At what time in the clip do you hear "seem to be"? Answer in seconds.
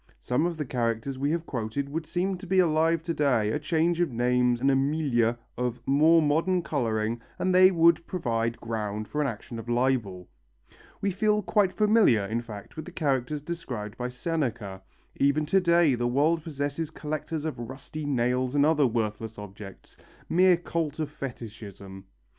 2.07-2.57